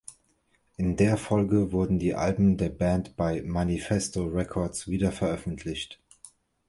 In 0.77 0.97
der 0.97 1.15
Folge 1.15 1.71
wurden 1.71 1.99
die 1.99 2.15
Alben 2.15 2.57
der 2.57 2.69
Band 2.69 3.15
bei 3.15 3.43
"Manifesto 3.43 4.23
Records" 4.23 4.87
wiederveröffentlicht. 4.87 6.01